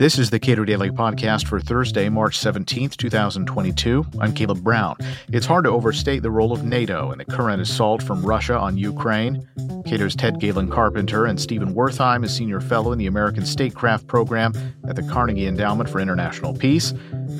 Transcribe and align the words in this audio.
This 0.00 0.18
is 0.18 0.30
the 0.30 0.40
Cato 0.40 0.64
Daily 0.64 0.88
Podcast 0.88 1.46
for 1.46 1.60
Thursday, 1.60 2.08
March 2.08 2.38
17th, 2.38 2.96
2022. 2.96 4.06
I'm 4.18 4.32
Caleb 4.32 4.62
Brown. 4.64 4.96
It's 5.30 5.44
hard 5.44 5.64
to 5.64 5.70
overstate 5.70 6.22
the 6.22 6.30
role 6.30 6.52
of 6.52 6.64
NATO 6.64 7.12
in 7.12 7.18
the 7.18 7.26
current 7.26 7.60
assault 7.60 8.02
from 8.02 8.24
Russia 8.24 8.58
on 8.58 8.78
Ukraine. 8.78 9.46
Cato's 9.84 10.16
Ted 10.16 10.40
Galen 10.40 10.70
Carpenter 10.70 11.26
and 11.26 11.38
Stephen 11.38 11.74
Wertheim 11.74 12.24
is 12.24 12.34
Senior 12.34 12.62
Fellow 12.62 12.92
in 12.92 12.98
the 12.98 13.08
American 13.08 13.44
Statecraft 13.44 14.06
Program 14.06 14.54
at 14.88 14.96
the 14.96 15.02
Carnegie 15.02 15.46
Endowment 15.46 15.90
for 15.90 16.00
International 16.00 16.54
Peace. 16.54 16.92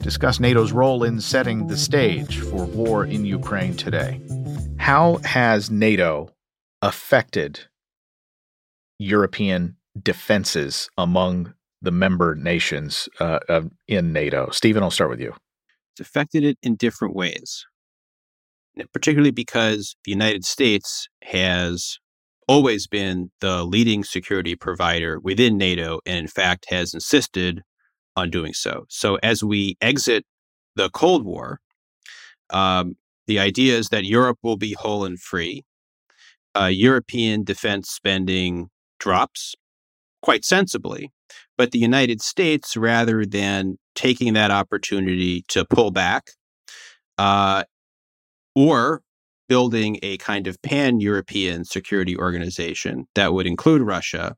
Discuss 0.02 0.38
NATO's 0.38 0.70
role 0.70 1.02
in 1.02 1.18
setting 1.18 1.66
the 1.66 1.78
stage 1.78 2.40
for 2.40 2.66
war 2.66 3.06
in 3.06 3.24
Ukraine 3.24 3.74
today. 3.74 4.20
How 4.76 5.16
has 5.24 5.70
NATO 5.70 6.28
affected 6.82 7.60
European 8.98 9.76
defenses 10.02 10.88
among 10.96 11.54
the 11.82 11.90
member 11.90 12.34
nations 12.34 13.08
uh, 13.18 13.62
in 13.88 14.12
NATO. 14.12 14.50
Stephen, 14.50 14.82
I'll 14.82 14.90
start 14.90 15.10
with 15.10 15.20
you. 15.20 15.34
It's 15.92 16.00
affected 16.00 16.44
it 16.44 16.58
in 16.62 16.76
different 16.76 17.14
ways, 17.14 17.66
particularly 18.92 19.30
because 19.30 19.96
the 20.04 20.10
United 20.10 20.44
States 20.44 21.08
has 21.22 21.98
always 22.46 22.86
been 22.86 23.30
the 23.40 23.64
leading 23.64 24.04
security 24.04 24.54
provider 24.54 25.18
within 25.20 25.56
NATO 25.56 26.00
and, 26.04 26.18
in 26.18 26.28
fact, 26.28 26.66
has 26.70 26.92
insisted 26.92 27.62
on 28.16 28.30
doing 28.30 28.52
so. 28.52 28.84
So, 28.88 29.16
as 29.22 29.42
we 29.42 29.76
exit 29.80 30.24
the 30.76 30.90
Cold 30.90 31.24
War, 31.24 31.60
um, 32.50 32.96
the 33.26 33.38
idea 33.38 33.78
is 33.78 33.88
that 33.90 34.04
Europe 34.04 34.38
will 34.42 34.56
be 34.56 34.74
whole 34.74 35.04
and 35.04 35.18
free. 35.18 35.62
Uh, 36.54 36.66
European 36.66 37.44
defense 37.44 37.88
spending 37.88 38.68
drops 38.98 39.54
quite 40.22 40.44
sensibly 40.44 41.10
but 41.60 41.72
the 41.72 41.78
United 41.78 42.22
States, 42.22 42.74
rather 42.74 43.26
than 43.26 43.76
taking 43.94 44.32
that 44.32 44.50
opportunity 44.50 45.44
to 45.48 45.62
pull 45.66 45.90
back 45.90 46.30
uh, 47.18 47.64
or 48.54 49.02
building 49.46 49.98
a 50.02 50.16
kind 50.16 50.46
of 50.46 50.56
pan 50.62 51.00
European 51.00 51.66
security 51.66 52.16
organization 52.16 53.04
that 53.14 53.34
would 53.34 53.46
include 53.46 53.82
Russia, 53.82 54.36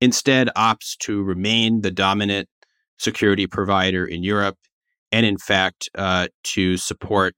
instead 0.00 0.48
opts 0.56 0.96
to 0.98 1.22
remain 1.22 1.82
the 1.82 1.92
dominant 1.92 2.48
security 2.98 3.46
provider 3.46 4.04
in 4.04 4.24
Europe 4.24 4.56
and, 5.12 5.24
in 5.24 5.38
fact, 5.38 5.88
uh, 5.94 6.26
to 6.42 6.76
support 6.76 7.36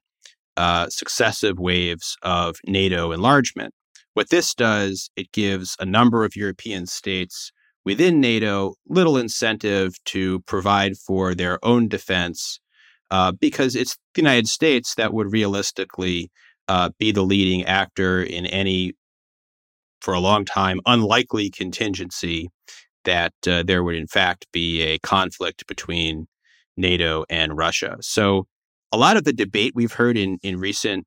uh, 0.56 0.88
successive 0.88 1.58
waves 1.58 2.16
of 2.22 2.56
NATO 2.66 3.12
enlargement. 3.12 3.74
What 4.14 4.30
this 4.30 4.54
does, 4.54 5.10
it 5.14 5.30
gives 5.32 5.76
a 5.78 5.84
number 5.84 6.24
of 6.24 6.34
European 6.36 6.86
states 6.86 7.52
within 7.84 8.20
NATO 8.20 8.74
little 8.88 9.16
incentive 9.16 9.94
to 10.06 10.40
provide 10.40 10.96
for 10.96 11.34
their 11.34 11.58
own 11.64 11.88
defense 11.88 12.60
uh, 13.10 13.32
because 13.32 13.74
it's 13.74 13.96
the 14.14 14.20
United 14.22 14.48
States 14.48 14.94
that 14.94 15.12
would 15.12 15.32
realistically 15.32 16.30
uh, 16.68 16.90
be 16.98 17.10
the 17.10 17.22
leading 17.22 17.64
actor 17.64 18.22
in 18.22 18.46
any, 18.46 18.92
for 20.00 20.14
a 20.14 20.20
long 20.20 20.44
time, 20.44 20.80
unlikely 20.86 21.50
contingency 21.50 22.48
that 23.04 23.32
uh, 23.46 23.62
there 23.62 23.82
would 23.82 23.96
in 23.96 24.06
fact 24.06 24.46
be 24.52 24.82
a 24.82 24.98
conflict 24.98 25.66
between 25.66 26.26
NATO 26.76 27.24
and 27.28 27.56
Russia. 27.56 27.96
So 28.00 28.46
a 28.92 28.96
lot 28.96 29.16
of 29.16 29.24
the 29.24 29.32
debate 29.32 29.72
we've 29.74 29.92
heard 29.92 30.16
in, 30.16 30.38
in 30.42 30.58
recent 30.58 31.06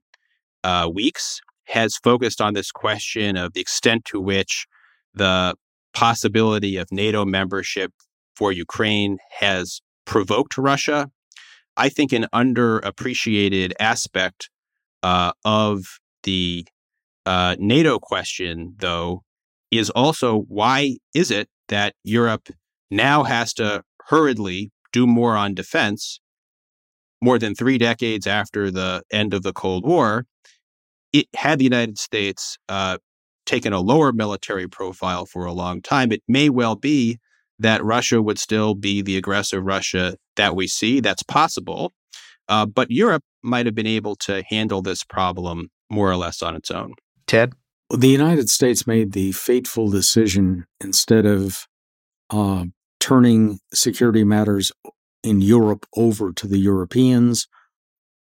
uh, 0.64 0.90
weeks 0.94 1.40
has 1.66 1.96
focused 1.96 2.42
on 2.42 2.54
this 2.54 2.72
question 2.72 3.38
of 3.38 3.54
the 3.54 3.62
extent 3.62 4.06
to 4.06 4.20
which 4.20 4.66
the 5.14 5.56
possibility 5.94 6.78
of 6.78 6.92
NATO 6.92 7.26
membership 7.26 7.92
for 8.36 8.52
Ukraine 8.52 9.18
has 9.40 9.82
provoked 10.06 10.58
Russia. 10.58 11.10
I 11.78 11.90
think 11.90 12.12
an 12.12 12.28
underappreciated 12.34 13.74
aspect 13.80 14.50
uh, 15.02 15.32
of 15.44 15.86
the 16.24 16.66
uh, 17.26 17.56
NATO 17.60 18.00
question, 18.00 18.76
though, 18.80 19.24
is 19.72 19.90
also 19.90 20.42
why 20.48 20.98
is 21.14 21.32
it 21.32 21.48
that 21.70 21.96
Europe 22.04 22.50
now 22.92 23.24
has 23.24 23.54
to 23.56 23.84
hurriedly 24.08 24.72
do 24.92 25.08
more 25.08 25.36
on 25.36 25.54
defense 25.54 26.20
more 27.22 27.40
than 27.40 27.56
three 27.56 27.78
decades 27.78 28.28
after 28.28 28.70
the 28.70 29.02
end 29.12 29.34
of 29.34 29.44
the 29.44 29.54
Cold 29.54 29.86
War? 29.86 30.26
It 31.12 31.28
had 31.36 31.60
the 31.60 31.64
United 31.64 31.98
States 31.98 32.58
uh, 32.70 32.98
taken 33.46 33.74
a 33.74 33.80
lower 33.80 34.12
military 34.12 34.68
profile 34.68 35.26
for 35.26 35.46
a 35.46 35.54
long 35.54 35.82
time, 35.82 36.12
it 36.12 36.24
may 36.28 36.50
well 36.50 36.76
be 36.76 37.20
that 37.60 37.84
Russia 37.84 38.22
would 38.22 38.40
still 38.40 38.76
be 38.76 39.02
the 39.02 39.18
aggressive 39.18 39.64
Russia 39.64 40.18
that 40.36 40.56
we 40.56 40.68
see. 40.68 41.00
That's 41.00 41.24
possible. 41.24 41.94
Uh, 42.50 42.66
but 42.66 42.92
Europe 42.92 43.24
might 43.42 43.66
have 43.66 43.76
been 43.76 43.88
able 43.88 44.16
to 44.16 44.44
handle 44.50 44.82
this 44.82 45.04
problem 45.04 45.70
more 45.90 46.10
or 46.10 46.18
less 46.18 46.42
on 46.42 46.56
its 46.56 46.72
own. 46.72 46.94
Ted? 47.28 47.54
Well, 47.90 48.00
the 48.00 48.08
United 48.08 48.50
States 48.50 48.88
made 48.88 49.14
the 49.14 49.32
fateful 49.34 49.90
decision 49.90 50.66
instead 50.82 51.26
of 51.26 51.68
uh, 52.30 52.66
turning 53.00 53.60
security 53.74 54.24
matters 54.24 54.72
in 55.24 55.42
Europe 55.42 55.86
over 55.96 56.34
to 56.34 56.48
the 56.48 56.58
Europeans 56.58 57.48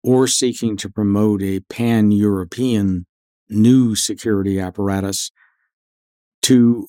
or 0.02 0.26
seeking 0.26 0.76
to 0.76 0.88
promote 0.88 1.42
a 1.42 1.60
pan 1.60 2.10
European 2.10 3.06
new 3.48 3.94
security 3.94 4.60
apparatus 4.60 5.30
to 6.42 6.86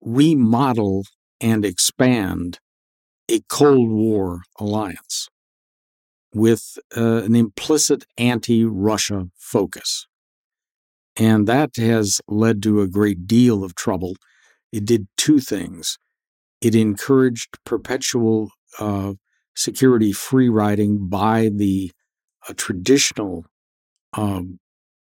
remodel 0.00 1.04
and 1.40 1.64
expand 1.64 2.58
a 3.30 3.40
Cold 3.48 3.90
War 3.90 4.42
alliance 4.58 5.28
with 6.34 6.78
uh, 6.96 7.22
an 7.22 7.34
implicit 7.34 8.04
anti 8.18 8.64
Russia 8.64 9.28
focus. 9.36 10.06
And 11.16 11.46
that 11.46 11.76
has 11.76 12.20
led 12.26 12.62
to 12.64 12.80
a 12.80 12.88
great 12.88 13.26
deal 13.26 13.62
of 13.62 13.74
trouble. 13.74 14.16
It 14.72 14.84
did 14.84 15.06
two 15.16 15.38
things 15.38 15.96
it 16.60 16.74
encouraged 16.74 17.58
perpetual 17.66 18.50
uh, 18.78 19.12
security 19.54 20.12
free 20.12 20.48
riding 20.48 21.08
by 21.08 21.50
the 21.54 21.92
uh, 22.48 22.54
traditional 22.56 23.44
um, 24.14 24.58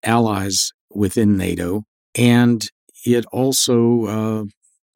allies 0.05 0.71
within 0.89 1.37
NATO, 1.37 1.83
and 2.15 2.65
it 3.05 3.25
also 3.31 4.05
uh, 4.05 4.43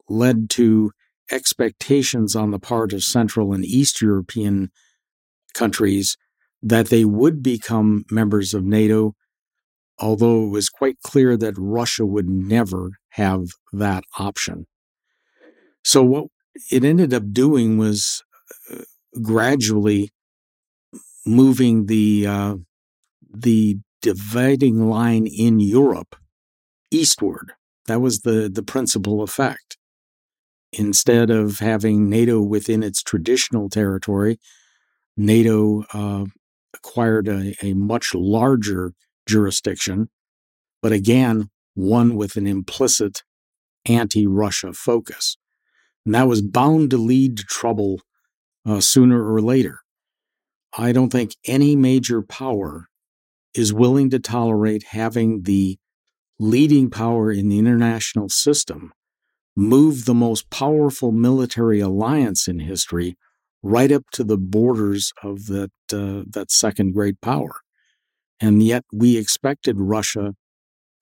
led 0.08 0.50
to 0.50 0.92
expectations 1.30 2.34
on 2.34 2.50
the 2.50 2.58
part 2.58 2.92
of 2.92 3.02
Central 3.02 3.52
and 3.52 3.64
East 3.64 4.00
European 4.00 4.70
countries 5.54 6.16
that 6.62 6.88
they 6.88 7.04
would 7.04 7.42
become 7.42 8.04
members 8.10 8.52
of 8.52 8.64
NATO, 8.64 9.14
although 9.98 10.44
it 10.44 10.50
was 10.50 10.68
quite 10.68 11.00
clear 11.02 11.36
that 11.36 11.54
Russia 11.56 12.04
would 12.04 12.28
never 12.28 12.90
have 13.10 13.46
that 13.72 14.04
option. 14.18 14.66
So, 15.84 16.02
what 16.02 16.26
it 16.70 16.84
ended 16.84 17.14
up 17.14 17.32
doing 17.32 17.78
was 17.78 18.22
uh, 18.70 18.82
gradually 19.22 20.10
moving 21.24 21.86
the 21.86 22.26
uh, 22.26 22.56
the 23.32 23.78
dividing 24.02 24.88
line 24.88 25.26
in 25.26 25.60
Europe 25.60 26.16
eastward. 26.90 27.52
That 27.86 28.00
was 28.00 28.20
the, 28.20 28.50
the 28.52 28.62
principal 28.62 29.22
effect. 29.22 29.76
Instead 30.72 31.30
of 31.30 31.58
having 31.58 32.08
NATO 32.08 32.40
within 32.40 32.82
its 32.82 33.02
traditional 33.02 33.68
territory, 33.68 34.38
NATO 35.16 35.84
uh, 35.92 36.26
acquired 36.74 37.26
a, 37.26 37.54
a 37.62 37.74
much 37.74 38.14
larger 38.14 38.92
jurisdiction, 39.26 40.08
but 40.80 40.92
again, 40.92 41.50
one 41.74 42.14
with 42.14 42.36
an 42.36 42.46
implicit 42.46 43.22
anti 43.86 44.26
Russia 44.26 44.72
focus. 44.72 45.36
And 46.04 46.14
that 46.14 46.28
was 46.28 46.42
bound 46.42 46.90
to 46.90 46.96
lead 46.98 47.36
to 47.38 47.44
trouble 47.44 48.00
uh, 48.64 48.80
sooner 48.80 49.32
or 49.32 49.40
later. 49.40 49.80
I 50.76 50.92
don't 50.92 51.10
think 51.10 51.34
any 51.46 51.74
major 51.74 52.22
power 52.22 52.88
is 53.54 53.72
willing 53.72 54.10
to 54.10 54.18
tolerate 54.18 54.84
having 54.90 55.42
the 55.42 55.78
leading 56.38 56.90
power 56.90 57.30
in 57.30 57.48
the 57.48 57.58
international 57.58 58.28
system 58.28 58.92
move 59.56 60.04
the 60.04 60.14
most 60.14 60.48
powerful 60.50 61.12
military 61.12 61.80
alliance 61.80 62.48
in 62.48 62.60
history 62.60 63.16
right 63.62 63.92
up 63.92 64.04
to 64.12 64.24
the 64.24 64.38
borders 64.38 65.12
of 65.22 65.46
that 65.46 65.70
uh, 65.92 66.22
that 66.30 66.50
second 66.50 66.92
great 66.94 67.20
power. 67.20 67.60
And 68.40 68.62
yet 68.62 68.84
we 68.92 69.18
expected 69.18 69.76
Russia 69.78 70.34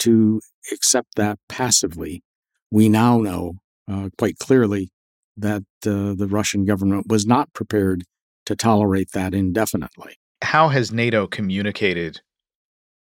to 0.01 0.41
accept 0.73 1.15
that 1.17 1.39
passively. 1.49 2.23
We 2.71 2.89
now 2.89 3.19
know 3.19 3.55
uh, 3.91 4.09
quite 4.19 4.39
clearly 4.39 4.91
that 5.37 5.63
uh, 5.87 6.15
the 6.15 6.27
Russian 6.29 6.65
government 6.65 7.07
was 7.09 7.27
not 7.27 7.53
prepared 7.53 8.03
to 8.47 8.57
tolerate 8.57 9.13
that 9.13 9.35
indefinitely. 9.35 10.17
How 10.43 10.69
has 10.69 10.93
NATO 10.93 11.27
communicated 11.27 12.21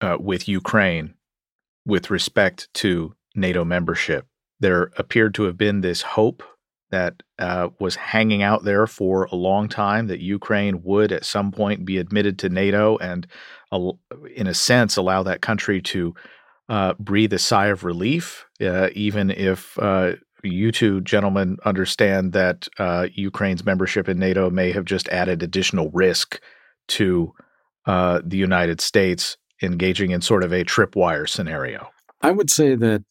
uh, 0.02 0.18
with 0.20 0.48
Ukraine 0.48 1.14
with 1.86 2.10
respect 2.10 2.68
to 2.74 3.14
NATO 3.34 3.64
membership. 3.64 4.26
There 4.60 4.90
appeared 4.96 5.34
to 5.34 5.44
have 5.44 5.56
been 5.56 5.80
this 5.80 6.02
hope 6.02 6.42
that 6.90 7.22
uh, 7.38 7.68
was 7.80 7.96
hanging 7.96 8.42
out 8.42 8.64
there 8.64 8.86
for 8.86 9.24
a 9.24 9.34
long 9.34 9.68
time 9.68 10.06
that 10.08 10.20
Ukraine 10.20 10.82
would 10.82 11.10
at 11.10 11.24
some 11.24 11.50
point 11.50 11.86
be 11.86 11.96
admitted 11.96 12.38
to 12.38 12.50
NATO 12.50 12.98
and, 12.98 13.26
uh, 13.72 13.92
in 14.36 14.46
a 14.46 14.54
sense, 14.54 14.96
allow 14.96 15.22
that 15.22 15.40
country 15.40 15.80
to 15.80 16.14
uh, 16.68 16.92
breathe 16.98 17.32
a 17.32 17.38
sigh 17.38 17.68
of 17.68 17.82
relief, 17.82 18.46
uh, 18.60 18.90
even 18.94 19.30
if 19.30 19.76
uh, 19.78 20.12
you 20.44 20.70
two 20.70 21.00
gentlemen 21.00 21.56
understand 21.64 22.34
that 22.34 22.68
uh, 22.78 23.08
Ukraine's 23.14 23.64
membership 23.64 24.08
in 24.08 24.18
NATO 24.18 24.50
may 24.50 24.70
have 24.72 24.84
just 24.84 25.08
added 25.08 25.42
additional 25.42 25.90
risk 25.90 26.40
to 26.88 27.32
the 27.86 28.36
United 28.36 28.80
States 28.80 29.36
engaging 29.62 30.10
in 30.10 30.20
sort 30.20 30.44
of 30.44 30.52
a 30.52 30.64
tripwire 30.64 31.28
scenario. 31.28 31.90
I 32.20 32.30
would 32.30 32.50
say 32.50 32.74
that 32.74 33.02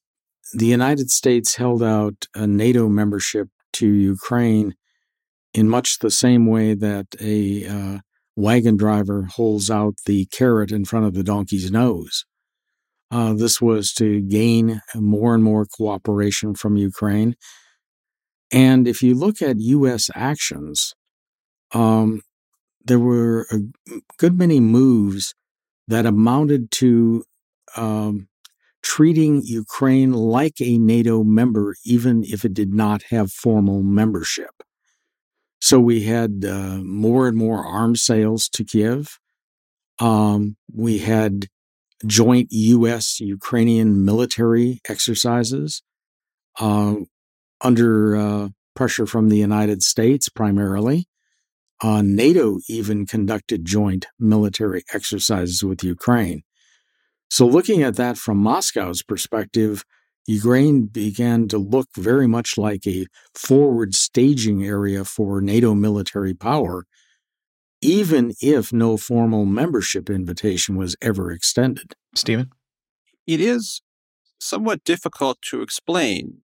the 0.54 0.66
United 0.66 1.10
States 1.12 1.56
held 1.56 1.82
out 1.84 2.26
a 2.36 2.48
NATO 2.48 2.90
membership 2.90 3.50
to 3.74 3.88
Ukraine 3.88 4.76
in 5.54 5.70
much 5.70 6.00
the 6.00 6.12
same 6.12 6.46
way 6.46 6.74
that 6.74 7.08
a 7.20 7.68
uh, 7.68 8.00
wagon 8.36 8.78
driver 8.78 9.24
holds 9.24 9.70
out 9.70 9.96
the 10.06 10.26
carrot 10.26 10.72
in 10.72 10.86
front 10.86 11.06
of 11.06 11.14
the 11.14 11.24
donkey's 11.24 11.72
nose. 11.72 12.26
Uh, 13.10 13.34
this 13.34 13.60
was 13.60 13.92
to 13.92 14.22
gain 14.22 14.82
more 14.96 15.36
and 15.36 15.44
more 15.44 15.66
cooperation 15.66 16.56
from 16.56 16.78
Ukraine. 16.78 17.36
And 18.52 18.88
if 18.88 19.02
you 19.02 19.16
look 19.16 19.42
at 19.42 19.60
U.S. 19.60 20.10
actions, 20.16 20.94
um, 21.74 22.22
there 22.84 23.00
were 23.00 23.48
a 23.52 23.60
good 24.18 24.38
many 24.38 24.60
moves 24.60 25.36
that 25.92 26.06
amounted 26.06 26.72
to 26.72 27.24
um, 27.76 28.30
treating 28.82 29.42
Ukraine 29.44 30.14
like 30.14 30.62
a 30.62 30.78
NATO 30.78 31.24
member, 31.26 31.76
even 31.84 32.24
if 32.24 32.46
it 32.46 32.54
did 32.54 32.74
not 32.74 33.04
have 33.10 33.30
formal 33.32 33.84
membership. 33.84 34.64
So 35.60 35.82
we 35.82 36.04
had 36.04 36.46
uh, 36.48 36.78
more 36.78 37.28
and 37.28 37.36
more 37.36 37.66
arms 37.66 38.02
sales 38.02 38.48
to 38.50 38.64
Kiev. 38.64 39.20
Um, 40.00 40.56
we 40.74 41.00
had 41.00 41.48
joint 42.06 42.48
U.S. 42.52 43.20
Ukrainian 43.20 44.06
military 44.06 44.80
exercises 44.88 45.84
uh, 46.58 46.96
under 47.60 48.16
uh, 48.16 48.50
pressure 48.76 49.06
from 49.06 49.28
the 49.28 49.38
United 49.38 49.84
States 49.84 50.30
primarily. 50.30 51.06
Uh, 51.82 52.02
NATO 52.04 52.60
even 52.70 53.06
conducted 53.08 53.66
joint 53.66 54.06
military 54.20 54.84
exercises 54.94 55.64
with 55.64 55.84
Ukraine. 55.84 56.44
So, 57.30 57.48
looking 57.48 57.82
at 57.82 57.96
that 57.96 58.18
from 58.18 58.38
Moscow's 58.38 59.02
perspective, 59.02 59.84
Ukraine 60.28 60.86
began 60.86 61.48
to 61.48 61.58
look 61.58 61.88
very 61.96 62.28
much 62.28 62.58
like 62.58 62.86
a 62.86 63.08
forward 63.34 63.96
staging 63.96 64.64
area 64.64 65.04
for 65.04 65.42
NATO 65.42 65.74
military 65.74 66.36
power, 66.36 66.86
even 67.82 68.34
if 68.42 68.72
no 68.72 68.98
formal 68.98 69.46
membership 69.46 70.10
invitation 70.10 70.76
was 70.76 70.96
ever 71.02 71.32
extended. 71.32 71.96
Stephen? 72.14 72.52
It 73.26 73.42
is 73.42 73.82
somewhat 74.40 74.84
difficult 74.84 75.42
to 75.50 75.62
explain 75.62 76.42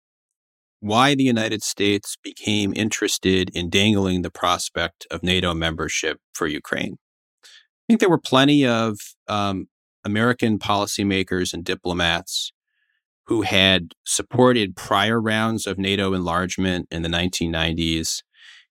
why 0.82 1.14
the 1.16 1.24
United 1.24 1.64
States 1.64 2.18
became 2.24 2.74
interested 2.76 3.52
in 3.54 3.70
dangling 3.70 4.24
the 4.24 4.32
prospect 4.32 5.08
of 5.12 5.24
NATO 5.24 5.54
membership 5.54 6.20
for 6.34 6.48
Ukraine. 6.48 6.98
I 7.44 7.48
think 7.88 8.00
there 8.00 8.10
were 8.10 8.20
plenty 8.20 8.66
of 8.66 8.98
um, 9.28 9.68
American 10.04 10.58
policymakers 10.58 11.54
and 11.54 11.64
diplomats 11.64 12.52
who 13.28 13.44
had 13.44 13.94
supported 14.04 14.76
prior 14.76 15.22
rounds 15.22 15.68
of 15.68 15.78
NATO 15.78 16.14
enlargement 16.14 16.88
in 16.90 17.04
the 17.04 17.10
1990s 17.10 18.24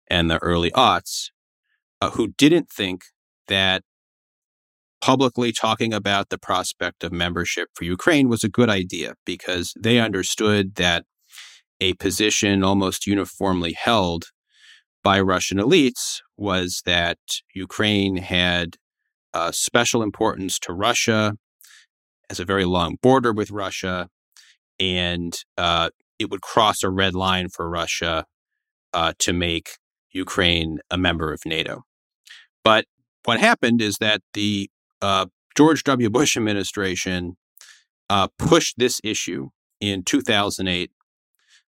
and 0.09 0.29
the 0.29 0.43
early 0.43 0.73
aughts, 0.73 1.31
uh, 2.01 2.11
who 2.11 2.35
didn't 2.37 2.69
think 2.69 3.03
that 3.47 3.85
publicly 5.01 5.53
talking 5.53 5.95
about 5.95 6.29
the 6.29 6.39
prospect 6.39 7.05
of 7.05 7.13
membership 7.13 7.69
for 7.75 7.85
Ukraine 7.85 8.29
was 8.29 8.45
a 8.45 8.49
good 8.49 8.69
idea 8.69 9.15
because 9.25 9.73
they 9.79 9.99
understood 9.99 10.75
that 10.75 11.05
a 11.81 11.95
position 11.95 12.63
almost 12.63 13.07
uniformly 13.07 13.73
held 13.73 14.27
by 15.03 15.21
Russian 15.21 15.59
elites 15.59 16.21
was 16.37 16.83
that 16.85 17.19
Ukraine 17.55 18.17
had 18.17 18.77
uh, 19.33 19.51
special 19.53 20.03
importance 20.03 20.59
to 20.61 20.73
Russia, 20.73 21.37
has 22.29 22.41
a 22.41 22.45
very 22.45 22.65
long 22.65 22.97
border 23.03 23.33
with 23.33 23.51
Russia, 23.51 24.09
and 24.79 25.35
uh, 25.57 25.91
it 26.19 26.31
would 26.31 26.43
cross 26.43 26.83
a 26.83 26.91
red 26.91 27.15
line 27.15 27.49
for 27.49 27.69
Russia 27.69 28.27
uh, 28.93 29.13
to 29.19 29.33
make 29.33 29.79
Ukraine 30.11 30.81
a 30.91 30.99
member 30.99 31.33
of 31.33 31.41
NATO. 31.47 31.83
But 32.65 32.85
what 33.25 33.41
happened 33.41 33.81
is 33.81 33.99
that 33.99 34.21
the 34.35 34.71
uh, 35.01 35.27
George 35.57 35.85
W. 35.85 36.11
Bush 36.11 36.37
administration 36.37 37.37
uh, 38.09 38.29
pushed 38.39 38.79
this 38.79 39.01
issue 39.05 39.49
in 39.81 40.03
2008 40.03 40.91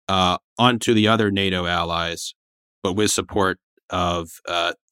uh, 0.08 0.38
onto 0.58 0.94
the 0.94 1.08
other 1.08 1.32
NATO 1.32 1.66
allies, 1.66 2.34
but 2.84 2.94
with 2.94 3.12
support 3.12 3.60
of 3.90 4.30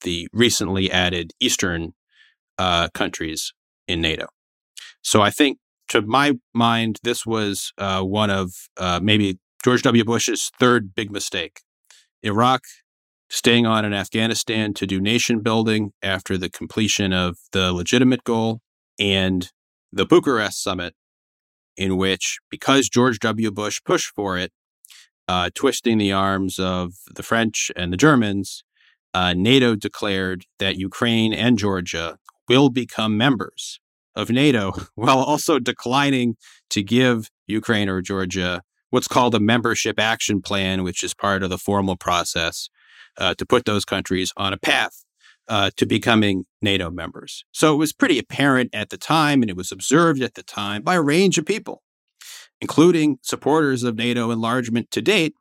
the 0.02 0.28
recently 0.32 0.90
added 0.90 1.32
Eastern 1.40 1.92
uh, 2.58 2.88
countries 2.94 3.52
in 3.86 4.00
NATO. 4.00 4.26
So 5.02 5.20
I 5.20 5.30
think, 5.30 5.58
to 5.88 6.02
my 6.02 6.32
mind, 6.54 6.98
this 7.02 7.24
was 7.24 7.72
uh, 7.78 8.02
one 8.02 8.30
of 8.30 8.52
uh, 8.76 9.00
maybe 9.02 9.38
George 9.64 9.82
W. 9.82 10.04
Bush's 10.04 10.50
third 10.58 10.94
big 10.94 11.10
mistake. 11.10 11.60
Iraq, 12.22 12.62
staying 13.28 13.66
on 13.66 13.84
in 13.84 13.92
Afghanistan 13.92 14.74
to 14.74 14.86
do 14.86 15.00
nation 15.00 15.40
building 15.40 15.92
after 16.02 16.38
the 16.38 16.48
completion 16.48 17.12
of 17.12 17.38
the 17.52 17.72
legitimate 17.72 18.24
goal, 18.24 18.60
and 18.98 19.52
the 19.92 20.06
Bucharest 20.06 20.62
summit, 20.62 20.94
in 21.76 21.96
which, 21.96 22.38
because 22.50 22.88
George 22.88 23.18
W. 23.20 23.50
Bush 23.50 23.80
pushed 23.84 24.12
for 24.14 24.38
it, 24.38 24.52
uh, 25.28 25.50
twisting 25.54 25.98
the 25.98 26.12
arms 26.12 26.58
of 26.58 26.94
the 27.14 27.22
French 27.22 27.70
and 27.76 27.92
the 27.92 27.96
Germans, 27.96 28.64
uh, 29.14 29.32
NATO 29.34 29.74
declared 29.74 30.44
that 30.58 30.76
Ukraine 30.76 31.32
and 31.32 31.58
Georgia 31.58 32.18
will 32.48 32.70
become 32.70 33.16
members 33.16 33.80
of 34.14 34.30
NATO 34.30 34.72
while 34.94 35.18
also 35.18 35.58
declining 35.58 36.36
to 36.70 36.82
give 36.82 37.30
Ukraine 37.46 37.88
or 37.88 38.00
Georgia 38.02 38.62
what's 38.90 39.08
called 39.08 39.34
a 39.34 39.40
membership 39.40 39.98
action 39.98 40.40
plan, 40.40 40.82
which 40.82 41.02
is 41.02 41.12
part 41.12 41.42
of 41.42 41.50
the 41.50 41.58
formal 41.58 41.96
process 41.96 42.68
uh, 43.18 43.34
to 43.34 43.44
put 43.44 43.64
those 43.64 43.84
countries 43.84 44.32
on 44.36 44.52
a 44.52 44.56
path 44.56 45.04
uh, 45.48 45.70
to 45.76 45.86
becoming 45.86 46.44
NATO 46.60 46.90
members. 46.90 47.44
So 47.52 47.74
it 47.74 47.76
was 47.76 47.92
pretty 47.92 48.18
apparent 48.18 48.70
at 48.72 48.90
the 48.90 48.96
time, 48.96 49.42
and 49.42 49.50
it 49.50 49.56
was 49.56 49.72
observed 49.72 50.22
at 50.22 50.34
the 50.34 50.42
time 50.42 50.82
by 50.82 50.94
a 50.94 51.02
range 51.02 51.38
of 51.38 51.46
people, 51.46 51.82
including 52.60 53.18
supporters 53.22 53.82
of 53.82 53.96
NATO 53.96 54.30
enlargement 54.30 54.90
to 54.92 55.02
date, 55.02 55.34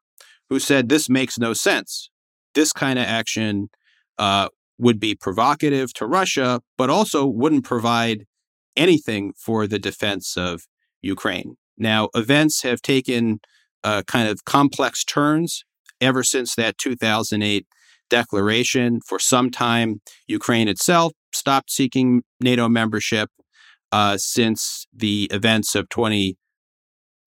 who 0.49 0.59
said 0.59 0.89
this 0.89 1.09
makes 1.09 1.37
no 1.37 1.53
sense. 1.53 2.09
This 2.53 2.71
kind 2.71 2.99
of 2.99 3.05
action 3.05 3.69
uh, 4.17 4.49
would 4.77 4.99
be 4.99 5.15
provocative 5.15 5.93
to 5.93 6.05
Russia, 6.05 6.61
but 6.77 6.89
also 6.89 7.25
wouldn't 7.25 7.63
provide 7.63 8.25
anything 8.75 9.33
for 9.37 9.67
the 9.67 9.79
defense 9.79 10.35
of 10.37 10.63
Ukraine. 11.01 11.55
Now, 11.77 12.09
events 12.13 12.63
have 12.63 12.81
taken 12.81 13.39
uh, 13.83 14.03
kind 14.07 14.27
of 14.27 14.45
complex 14.45 15.03
turns 15.03 15.63
ever 16.01 16.23
since 16.23 16.55
that 16.55 16.77
2008 16.77 17.65
declaration. 18.09 18.99
For 19.05 19.19
some 19.19 19.49
time, 19.51 20.01
Ukraine 20.27 20.67
itself 20.67 21.13
stopped 21.33 21.71
seeking 21.71 22.23
NATO 22.39 22.69
membership. 22.69 23.29
Uh, 23.91 24.17
since 24.17 24.87
the 24.93 25.29
events 25.31 25.73
of 25.73 25.87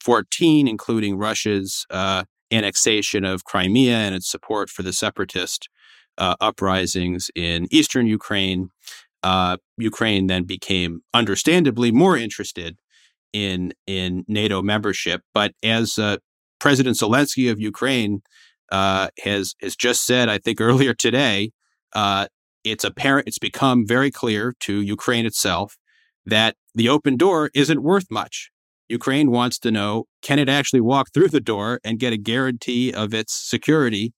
2014, 0.01 0.69
including 0.69 1.17
Russia's 1.17 1.87
uh, 1.91 2.25
annexation 2.53 3.25
of 3.25 3.45
Crimea 3.45 3.97
and 3.97 4.15
its 4.15 4.31
support 4.31 4.71
for 4.71 4.83
the 4.83 4.93
separatist 4.93 5.69
uh, 6.17 6.35
uprisings 6.41 7.31
in 7.35 7.67
eastern 7.71 8.07
Ukraine, 8.07 8.71
uh, 9.23 9.57
Ukraine 9.77 10.27
then 10.27 10.45
became 10.45 11.01
understandably 11.15 11.93
more 11.93 12.17
interested 12.17 12.79
in 13.33 13.73
in 13.87 14.25
NATO 14.29 14.63
membership. 14.63 15.23
But 15.35 15.53
as 15.63 15.99
uh, 15.99 16.17
President 16.59 16.97
Zelensky 16.97 17.51
of 17.51 17.61
Ukraine 17.61 18.23
uh, 18.73 19.09
has 19.23 19.55
has 19.61 19.77
just 19.77 20.05
said, 20.05 20.29
I 20.29 20.39
think 20.39 20.61
earlier 20.69 20.95
today, 20.95 21.51
uh, 21.95 22.27
it's 22.65 22.85
apparent 22.85 23.29
it's 23.29 23.39
become 23.39 23.87
very 23.87 24.11
clear 24.11 24.55
to 24.61 24.81
Ukraine 24.81 25.27
itself 25.27 25.77
that 26.27 26.57
the 26.75 26.89
open 26.89 27.17
door 27.17 27.51
isn't 27.55 27.83
worth 27.83 28.07
much. 28.11 28.51
Ukraine 28.89 29.31
wants 29.31 29.59
to 29.61 29.71
know 29.71 30.05
can 30.23 30.39
it 30.39 30.49
actually 30.49 30.81
walk 30.81 31.09
through 31.15 31.29
the 31.29 31.41
door 31.41 31.81
and 31.85 31.99
get 31.99 32.13
a 32.13 32.19
guarantee 32.19 32.93
of 32.93 33.15
its 33.15 33.35
security 33.35 34.13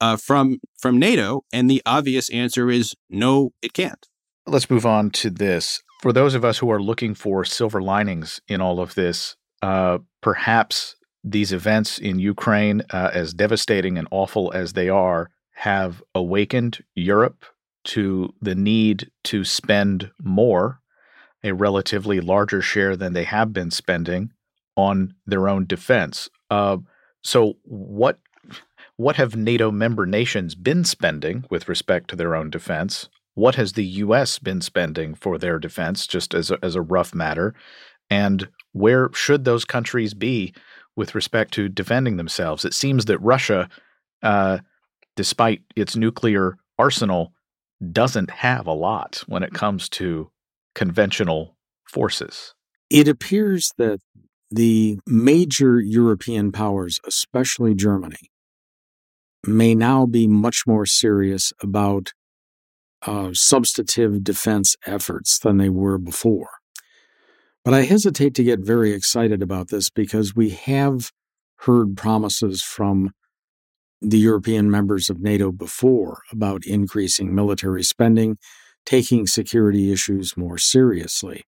uh, 0.00 0.16
from 0.16 0.58
from 0.78 0.98
NATO? 0.98 1.42
And 1.52 1.70
the 1.70 1.82
obvious 1.86 2.30
answer 2.30 2.70
is 2.70 2.94
no, 3.08 3.50
it 3.62 3.72
can't. 3.72 4.06
Let's 4.46 4.70
move 4.70 4.86
on 4.86 5.10
to 5.10 5.30
this. 5.30 5.80
For 6.00 6.12
those 6.12 6.34
of 6.34 6.44
us 6.44 6.58
who 6.58 6.70
are 6.70 6.82
looking 6.82 7.14
for 7.14 7.44
silver 7.44 7.82
linings 7.82 8.40
in 8.48 8.60
all 8.60 8.80
of 8.80 8.94
this, 8.94 9.36
uh, 9.62 9.98
perhaps 10.22 10.96
these 11.22 11.52
events 11.52 11.98
in 11.98 12.18
Ukraine, 12.18 12.82
uh, 12.90 13.10
as 13.12 13.34
devastating 13.34 13.98
and 13.98 14.08
awful 14.10 14.50
as 14.52 14.72
they 14.72 14.88
are, 14.88 15.30
have 15.52 16.02
awakened 16.14 16.82
Europe 16.94 17.44
to 17.84 18.32
the 18.40 18.54
need 18.54 19.10
to 19.24 19.44
spend 19.44 20.10
more, 20.22 20.79
a 21.42 21.52
relatively 21.52 22.20
larger 22.20 22.60
share 22.60 22.96
than 22.96 23.12
they 23.12 23.24
have 23.24 23.52
been 23.52 23.70
spending 23.70 24.32
on 24.76 25.14
their 25.26 25.48
own 25.48 25.66
defense. 25.66 26.28
Uh, 26.50 26.78
so, 27.22 27.56
what 27.64 28.18
what 28.96 29.16
have 29.16 29.34
NATO 29.34 29.70
member 29.70 30.04
nations 30.04 30.54
been 30.54 30.84
spending 30.84 31.44
with 31.48 31.68
respect 31.68 32.10
to 32.10 32.16
their 32.16 32.34
own 32.34 32.50
defense? 32.50 33.08
What 33.34 33.54
has 33.54 33.72
the 33.72 33.84
U.S. 33.84 34.38
been 34.38 34.60
spending 34.60 35.14
for 35.14 35.38
their 35.38 35.58
defense, 35.58 36.06
just 36.06 36.34
as 36.34 36.50
a, 36.50 36.58
as 36.62 36.74
a 36.74 36.82
rough 36.82 37.14
matter? 37.14 37.54
And 38.10 38.48
where 38.72 39.08
should 39.14 39.44
those 39.44 39.64
countries 39.64 40.12
be 40.12 40.52
with 40.96 41.14
respect 41.14 41.54
to 41.54 41.68
defending 41.68 42.18
themselves? 42.18 42.64
It 42.64 42.74
seems 42.74 43.06
that 43.06 43.18
Russia, 43.20 43.70
uh, 44.22 44.58
despite 45.16 45.62
its 45.76 45.96
nuclear 45.96 46.58
arsenal, 46.78 47.32
doesn't 47.92 48.30
have 48.30 48.66
a 48.66 48.72
lot 48.72 49.22
when 49.26 49.42
it 49.42 49.54
comes 49.54 49.88
to 49.90 50.30
conventional 50.74 51.56
forces. 51.88 52.54
It 52.88 53.08
appears 53.08 53.72
that 53.78 54.00
the 54.50 54.98
major 55.06 55.80
European 55.80 56.50
powers, 56.52 56.98
especially 57.06 57.74
Germany, 57.74 58.30
may 59.46 59.74
now 59.74 60.06
be 60.06 60.26
much 60.26 60.64
more 60.66 60.86
serious 60.86 61.52
about 61.62 62.12
uh, 63.06 63.30
substantive 63.32 64.22
defense 64.22 64.76
efforts 64.86 65.38
than 65.38 65.56
they 65.56 65.68
were 65.68 65.98
before. 65.98 66.48
But 67.64 67.74
I 67.74 67.82
hesitate 67.82 68.34
to 68.34 68.44
get 68.44 68.60
very 68.60 68.92
excited 68.92 69.42
about 69.42 69.68
this 69.68 69.90
because 69.90 70.34
we 70.34 70.50
have 70.50 71.10
heard 71.60 71.96
promises 71.96 72.62
from 72.62 73.12
the 74.00 74.18
European 74.18 74.70
members 74.70 75.10
of 75.10 75.20
NATO 75.20 75.52
before 75.52 76.22
about 76.32 76.64
increasing 76.64 77.34
military 77.34 77.82
spending, 77.82 78.38
taking 78.90 79.24
security 79.24 79.92
issues 79.92 80.36
more 80.36 80.58
seriously. 80.58 81.44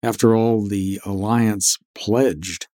After 0.00 0.36
all, 0.36 0.62
the 0.62 1.00
alliance 1.04 1.76
pledged 1.92 2.68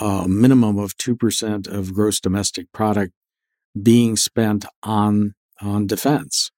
a 0.00 0.28
minimum 0.28 0.78
of 0.78 0.96
2% 0.98 1.66
of 1.66 1.94
gross 1.94 2.20
domestic 2.20 2.70
product 2.70 3.12
being 3.80 4.16
spent 4.16 4.64
on, 4.84 5.34
on 5.60 5.88
defense. 5.88 6.52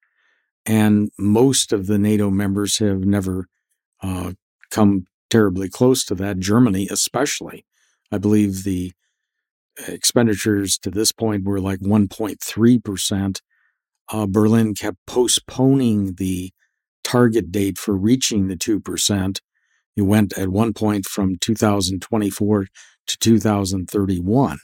And 0.67 1.09
most 1.17 1.73
of 1.73 1.87
the 1.87 1.97
NATO 1.97 2.29
members 2.29 2.77
have 2.77 3.05
never 3.05 3.47
uh, 4.03 4.33
come 4.69 5.07
terribly 5.31 5.69
close 5.69 6.05
to 6.05 6.15
that, 6.15 6.37
Germany 6.37 6.87
especially. 6.91 7.65
I 8.11 8.19
believe 8.19 8.63
the 8.63 8.91
expenditures 9.87 10.77
to 10.79 10.91
this 10.91 11.11
point 11.11 11.43
were 11.43 11.59
like 11.59 11.79
1.3%. 11.79 13.41
Uh, 14.09 14.27
Berlin 14.27 14.75
kept 14.75 14.97
postponing 15.07 16.13
the 16.15 16.51
target 17.07 17.51
date 17.51 17.77
for 17.77 17.95
reaching 17.95 18.47
the 18.47 18.57
2%. 18.57 19.39
It 19.95 20.01
went 20.01 20.37
at 20.37 20.49
one 20.49 20.73
point 20.73 21.05
from 21.05 21.37
2024 21.39 22.65
to 23.07 23.17
2031. 23.17 24.57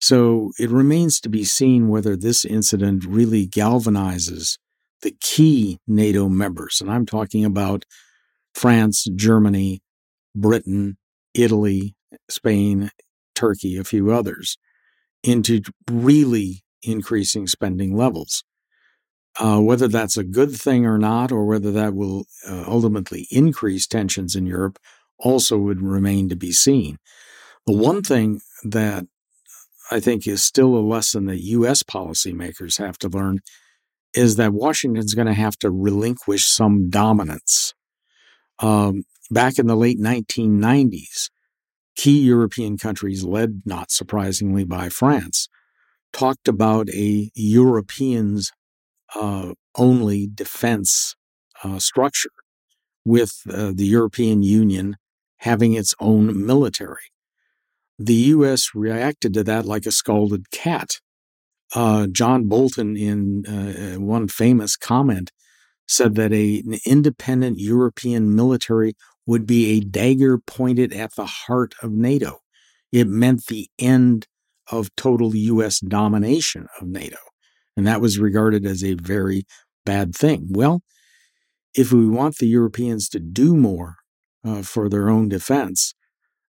So 0.00 0.52
it 0.58 0.70
remains 0.70 1.20
to 1.20 1.28
be 1.28 1.44
seen 1.44 1.88
whether 1.88 2.16
this 2.16 2.44
incident 2.44 3.04
really 3.04 3.46
galvanizes 3.46 4.58
the 5.02 5.14
key 5.20 5.78
NATO 5.86 6.28
members. 6.28 6.80
And 6.80 6.90
I'm 6.90 7.04
talking 7.04 7.44
about 7.44 7.84
France, 8.54 9.06
Germany, 9.14 9.82
Britain, 10.34 10.96
Italy, 11.34 11.94
Spain, 12.30 12.90
Turkey, 13.34 13.76
a 13.76 13.84
few 13.84 14.10
others, 14.10 14.56
into 15.22 15.60
really 15.90 16.62
increasing 16.82 17.46
spending 17.46 17.94
levels. 17.94 18.42
Uh, 19.40 19.58
whether 19.60 19.88
that's 19.88 20.18
a 20.18 20.24
good 20.24 20.52
thing 20.52 20.84
or 20.84 20.98
not, 20.98 21.32
or 21.32 21.46
whether 21.46 21.72
that 21.72 21.94
will 21.94 22.26
uh, 22.46 22.64
ultimately 22.66 23.26
increase 23.30 23.86
tensions 23.86 24.36
in 24.36 24.44
Europe, 24.44 24.78
also 25.18 25.56
would 25.56 25.80
remain 25.80 26.28
to 26.28 26.36
be 26.36 26.52
seen. 26.52 26.98
The 27.66 27.72
one 27.72 28.02
thing 28.02 28.40
that 28.64 29.06
I 29.90 30.00
think 30.00 30.26
is 30.26 30.42
still 30.42 30.74
a 30.74 30.80
lesson 30.80 31.26
that 31.26 31.42
U.S. 31.42 31.82
policymakers 31.82 32.78
have 32.78 32.98
to 32.98 33.08
learn 33.08 33.40
is 34.14 34.36
that 34.36 34.52
Washington's 34.52 35.14
going 35.14 35.26
to 35.26 35.34
have 35.34 35.58
to 35.58 35.70
relinquish 35.70 36.48
some 36.48 36.90
dominance. 36.90 37.74
Um, 38.58 39.04
back 39.30 39.58
in 39.58 39.66
the 39.66 39.76
late 39.76 39.98
1990s, 39.98 41.30
key 41.96 42.20
European 42.20 42.78
countries, 42.78 43.24
led 43.24 43.62
not 43.64 43.90
surprisingly 43.90 44.64
by 44.64 44.88
France, 44.88 45.48
talked 46.12 46.48
about 46.48 46.88
a 46.90 47.30
Europeans 47.34 48.52
uh, 49.14 49.52
only 49.76 50.28
defense 50.32 51.14
uh, 51.64 51.78
structure, 51.78 52.30
with 53.04 53.42
uh, 53.50 53.72
the 53.74 53.86
European 53.86 54.42
Union 54.42 54.96
having 55.38 55.74
its 55.74 55.94
own 56.00 56.46
military. 56.46 57.10
The 57.98 58.14
U.S. 58.14 58.70
reacted 58.74 59.34
to 59.34 59.44
that 59.44 59.64
like 59.64 59.86
a 59.86 59.92
scalded 59.92 60.50
cat. 60.50 61.00
Uh, 61.74 62.06
John 62.06 62.48
Bolton, 62.48 62.96
in 62.96 63.46
uh, 63.46 64.00
one 64.00 64.28
famous 64.28 64.76
comment, 64.76 65.30
said 65.86 66.14
that 66.14 66.32
a, 66.32 66.60
an 66.60 66.78
independent 66.86 67.58
European 67.58 68.34
military 68.34 68.94
would 69.26 69.46
be 69.46 69.70
a 69.70 69.80
dagger 69.80 70.38
pointed 70.38 70.92
at 70.92 71.14
the 71.14 71.26
heart 71.26 71.74
of 71.82 71.92
NATO. 71.92 72.38
It 72.90 73.08
meant 73.08 73.46
the 73.46 73.68
end 73.78 74.26
of 74.70 74.94
total 74.96 75.34
U.S. 75.34 75.80
domination 75.80 76.66
of 76.80 76.86
NATO. 76.86 77.18
And 77.76 77.86
that 77.86 78.00
was 78.00 78.18
regarded 78.18 78.66
as 78.66 78.84
a 78.84 78.94
very 78.94 79.44
bad 79.84 80.14
thing. 80.14 80.48
Well, 80.50 80.82
if 81.74 81.92
we 81.92 82.06
want 82.06 82.36
the 82.36 82.46
Europeans 82.46 83.08
to 83.10 83.20
do 83.20 83.56
more 83.56 83.96
uh, 84.44 84.62
for 84.62 84.88
their 84.88 85.08
own 85.08 85.28
defense, 85.28 85.94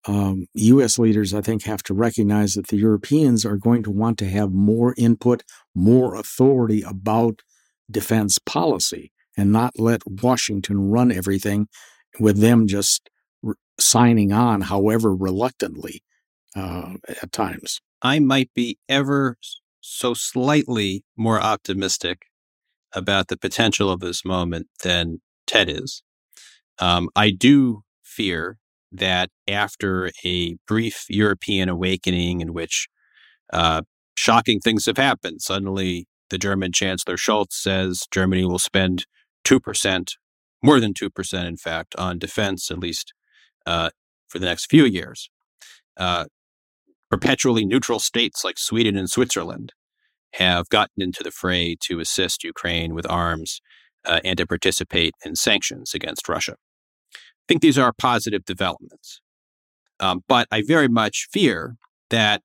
um, 0.06 0.46
U.S. 0.54 0.98
leaders, 0.98 1.34
I 1.34 1.40
think, 1.40 1.64
have 1.64 1.82
to 1.84 1.94
recognize 1.94 2.54
that 2.54 2.68
the 2.68 2.76
Europeans 2.76 3.44
are 3.44 3.56
going 3.56 3.82
to 3.84 3.90
want 3.90 4.18
to 4.18 4.28
have 4.28 4.52
more 4.52 4.94
input, 4.96 5.42
more 5.74 6.14
authority 6.14 6.82
about 6.82 7.40
defense 7.90 8.38
policy, 8.38 9.10
and 9.36 9.50
not 9.52 9.78
let 9.78 10.02
Washington 10.06 10.90
run 10.90 11.10
everything 11.10 11.66
with 12.20 12.38
them 12.38 12.66
just 12.66 13.10
re- 13.42 13.54
signing 13.78 14.32
on, 14.32 14.62
however 14.62 15.14
reluctantly, 15.14 16.02
uh, 16.54 16.94
at 17.22 17.32
times. 17.32 17.80
I 18.00 18.20
might 18.20 18.50
be 18.54 18.78
ever 18.88 19.36
so 19.88 20.14
slightly 20.14 21.04
more 21.16 21.40
optimistic 21.40 22.26
about 22.92 23.28
the 23.28 23.36
potential 23.36 23.90
of 23.90 24.00
this 24.00 24.24
moment 24.24 24.66
than 24.82 25.20
Ted 25.46 25.68
is. 25.68 26.02
Um, 26.78 27.08
I 27.14 27.30
do 27.30 27.82
fear 28.02 28.58
that 28.92 29.30
after 29.46 30.10
a 30.24 30.56
brief 30.66 31.04
European 31.08 31.68
awakening 31.68 32.40
in 32.40 32.52
which 32.52 32.88
uh, 33.52 33.82
shocking 34.16 34.60
things 34.60 34.86
have 34.86 34.96
happened, 34.96 35.42
suddenly 35.42 36.06
the 36.30 36.38
German 36.38 36.72
Chancellor 36.72 37.16
Scholz 37.16 37.52
says 37.52 38.04
Germany 38.10 38.44
will 38.44 38.58
spend 38.58 39.06
2% 39.44 40.14
more 40.62 40.80
than 40.80 40.94
2%, 40.94 41.46
in 41.46 41.56
fact, 41.56 41.94
on 41.96 42.18
defense, 42.18 42.70
at 42.70 42.78
least 42.78 43.12
uh, 43.66 43.90
for 44.26 44.38
the 44.38 44.46
next 44.46 44.66
few 44.66 44.84
years. 44.84 45.30
Uh, 45.96 46.24
perpetually 47.10 47.64
neutral 47.64 47.98
states 47.98 48.44
like 48.44 48.58
Sweden 48.58 48.96
and 48.96 49.08
Switzerland 49.08 49.72
have 50.34 50.68
gotten 50.68 51.02
into 51.02 51.22
the 51.22 51.30
fray 51.30 51.76
to 51.82 52.00
assist 52.00 52.44
Ukraine 52.44 52.94
with 52.94 53.08
arms 53.10 53.60
uh, 54.04 54.20
and 54.24 54.36
to 54.38 54.46
participate 54.46 55.14
in 55.24 55.36
sanctions 55.36 55.94
against 55.94 56.28
Russia. 56.28 56.56
I 57.14 57.18
think 57.48 57.62
these 57.62 57.78
are 57.78 57.92
positive 57.92 58.44
developments. 58.44 59.20
Um, 59.98 60.24
but 60.28 60.46
I 60.50 60.62
very 60.66 60.88
much 60.88 61.28
fear 61.32 61.76
that 62.10 62.42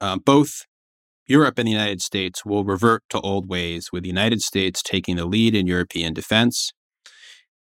um, 0.00 0.20
both 0.24 0.64
Europe 1.26 1.58
and 1.58 1.66
the 1.66 1.72
United 1.72 2.00
States 2.00 2.44
will 2.44 2.64
revert 2.64 3.02
to 3.10 3.20
old 3.20 3.48
ways, 3.48 3.90
with 3.92 4.04
the 4.04 4.08
United 4.08 4.40
States 4.40 4.82
taking 4.82 5.16
the 5.16 5.26
lead 5.26 5.54
in 5.54 5.66
European 5.66 6.14
defense 6.14 6.72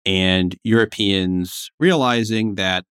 and 0.06 0.56
Europeans 0.64 1.72
realizing 1.80 2.56
that 2.56 2.86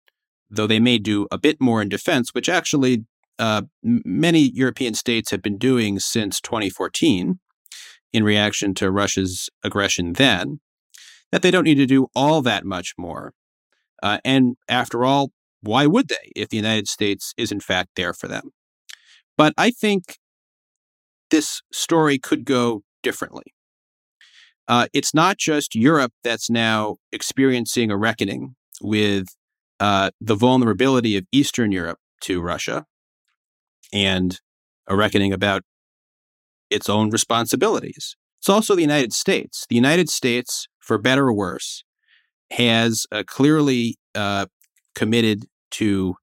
though 0.50 0.68
they 0.68 0.80
may 0.80 0.98
do 0.98 1.28
a 1.32 1.38
bit 1.38 1.58
more 1.60 1.82
in 1.82 1.90
defense, 1.90 2.34
which 2.34 2.50
actually 2.50 3.06
uh, 3.40 3.64
many 3.84 4.52
European 4.54 4.94
states 4.94 5.32
have 5.32 5.42
been 5.42 5.58
doing 5.58 6.00
since 6.00 6.40
2014 6.42 7.40
in 8.12 8.24
reaction 8.24 8.74
to 8.76 8.92
Russia's 8.92 9.50
aggression 9.64 10.14
then, 10.14 10.60
that 11.32 11.42
they 11.42 11.52
don't 11.52 11.64
need 11.64 11.76
to 11.76 11.86
do 11.86 12.08
all 12.16 12.42
that 12.44 12.64
much 12.64 12.94
more. 12.98 13.34
Uh, 14.02 14.20
and 14.24 14.56
after 14.70 15.04
all, 15.04 15.32
why 15.62 15.88
would 15.88 16.10
they 16.10 16.32
if 16.36 16.50
the 16.50 16.58
United 16.58 16.88
States 16.88 17.34
is 17.38 17.52
in 17.52 17.60
fact 17.60 17.92
there 17.96 18.14
for 18.14 18.28
them? 18.28 18.52
But 19.38 19.54
I 19.58 19.72
think 19.72 20.18
this 21.32 21.62
story 21.72 22.20
could 22.20 22.46
go 22.46 22.84
differently. 23.02 23.46
Uh, 24.68 24.88
it's 24.94 25.14
not 25.14 25.38
just 25.38 25.76
Europe 25.76 26.14
that's 26.24 26.50
now 26.50 26.98
experiencing 27.12 27.90
a 27.90 27.98
reckoning 27.98 28.56
with 28.82 29.28
uh, 29.80 30.12
the 30.22 30.36
vulnerability 30.36 31.18
of 31.18 31.26
Eastern 31.32 31.72
Europe 31.72 32.00
to 32.22 32.42
Russia. 32.42 32.86
And 33.94 34.40
a 34.88 34.96
reckoning 34.96 35.32
about 35.32 35.62
its 36.70 36.90
own 36.90 37.12
responsibilities. 37.12 38.16
It's 38.42 38.50
also 38.50 38.76
the 38.76 38.82
United 38.82 39.14
States. 39.14 39.66
The 39.70 39.76
United 39.76 40.10
States, 40.10 40.68
for 40.80 40.98
better 40.98 41.28
or 41.28 41.34
worse, 41.34 41.84
has 42.52 43.06
uh, 43.12 43.24
clearly 43.26 43.96
uh, 44.16 44.48
committed 44.96 45.46
to 45.72 46.16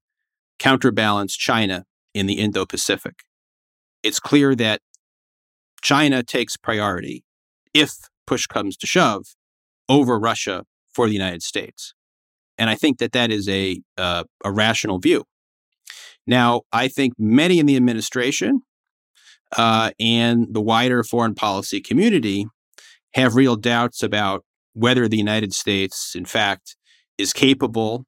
counterbalance 0.59 1.35
China 1.35 1.85
in 2.13 2.27
the 2.27 2.35
Indo 2.35 2.65
Pacific. 2.65 3.23
It's 4.03 4.19
clear 4.19 4.53
that 4.55 4.81
China 5.81 6.21
takes 6.21 6.57
priority, 6.57 7.23
if 7.73 7.93
push 8.27 8.45
comes 8.45 8.77
to 8.77 8.87
shove, 8.87 9.35
over 9.89 10.19
Russia 10.19 10.65
for 10.93 11.07
the 11.07 11.13
United 11.13 11.41
States. 11.41 11.93
And 12.57 12.69
I 12.69 12.75
think 12.75 12.99
that 12.99 13.13
that 13.13 13.31
is 13.31 13.49
a, 13.49 13.81
uh, 13.97 14.25
a 14.45 14.51
rational 14.51 14.99
view. 14.99 15.23
Now, 16.27 16.61
I 16.71 16.87
think 16.87 17.13
many 17.17 17.59
in 17.59 17.65
the 17.65 17.75
administration 17.75 18.61
uh, 19.57 19.91
and 19.99 20.47
the 20.51 20.61
wider 20.61 21.03
foreign 21.03 21.35
policy 21.35 21.81
community 21.81 22.45
have 23.13 23.35
real 23.35 23.55
doubts 23.55 24.03
about 24.03 24.43
whether 24.73 25.07
the 25.07 25.17
United 25.17 25.53
States, 25.53 26.13
in 26.15 26.25
fact, 26.25 26.75
is 27.17 27.33
capable 27.33 28.05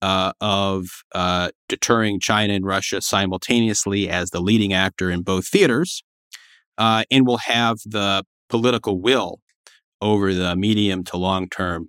uh, 0.00 0.32
of 0.40 0.86
uh, 1.14 1.50
deterring 1.68 2.20
China 2.20 2.52
and 2.52 2.66
Russia 2.66 3.00
simultaneously 3.00 4.08
as 4.08 4.30
the 4.30 4.40
leading 4.40 4.72
actor 4.72 5.10
in 5.10 5.22
both 5.22 5.48
theaters, 5.48 6.04
uh, 6.78 7.04
and 7.10 7.26
will 7.26 7.38
have 7.38 7.78
the 7.86 8.22
political 8.48 9.00
will 9.00 9.40
over 10.00 10.34
the 10.34 10.54
medium 10.54 11.02
to 11.04 11.16
long 11.16 11.48
term 11.48 11.88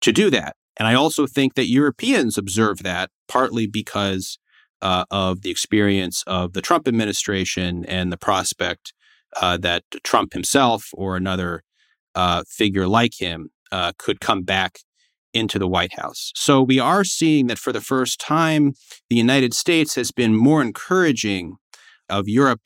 to 0.00 0.12
do 0.12 0.30
that. 0.30 0.54
And 0.76 0.86
I 0.86 0.94
also 0.94 1.26
think 1.26 1.54
that 1.54 1.68
Europeans 1.68 2.38
observe 2.38 2.82
that 2.84 3.10
partly 3.28 3.66
because 3.66 4.38
uh, 4.82 5.04
of 5.10 5.42
the 5.42 5.50
experience 5.50 6.22
of 6.26 6.52
the 6.52 6.62
Trump 6.62 6.88
administration 6.88 7.84
and 7.86 8.12
the 8.12 8.16
prospect 8.16 8.92
uh, 9.40 9.56
that 9.58 9.84
Trump 10.02 10.32
himself 10.32 10.88
or 10.92 11.16
another 11.16 11.62
uh, 12.14 12.42
figure 12.48 12.88
like 12.88 13.12
him 13.18 13.50
uh, 13.72 13.92
could 13.98 14.20
come 14.20 14.42
back 14.42 14.78
into 15.32 15.58
the 15.58 15.68
White 15.68 15.98
House. 15.98 16.32
So 16.34 16.62
we 16.62 16.80
are 16.80 17.04
seeing 17.04 17.46
that 17.46 17.58
for 17.58 17.72
the 17.72 17.80
first 17.80 18.20
time, 18.20 18.72
the 19.08 19.16
United 19.16 19.54
States 19.54 19.94
has 19.94 20.10
been 20.10 20.34
more 20.34 20.60
encouraging 20.60 21.56
of 22.08 22.28
Europe 22.28 22.62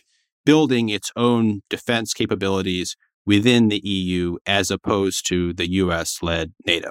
building 0.46 0.88
its 0.88 1.10
own 1.16 1.60
defense 1.68 2.14
capabilities 2.14 2.96
within 3.26 3.68
the 3.68 3.80
EU 3.84 4.36
as 4.46 4.70
opposed 4.70 5.26
to 5.28 5.52
the 5.54 5.70
US 5.72 6.22
led 6.22 6.52
NATO. 6.66 6.90